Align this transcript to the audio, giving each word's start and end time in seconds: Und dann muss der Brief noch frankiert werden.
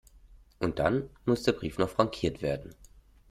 Und 0.57 0.79
dann 0.79 1.11
muss 1.25 1.43
der 1.43 1.51
Brief 1.51 1.77
noch 1.77 1.91
frankiert 1.91 2.41
werden. 2.41 2.73